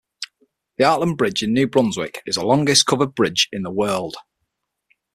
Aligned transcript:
The 0.79 0.83
Hartland 0.83 1.17
Bridge 1.19 1.43
in 1.43 1.53
New 1.53 1.67
Brunswick 1.67 2.23
is 2.25 2.33
the 2.33 2.43
longest 2.43 2.87
covered 2.87 3.13
bridge 3.13 3.47
in 3.51 3.61
the 3.61 3.69
world. 3.69 4.15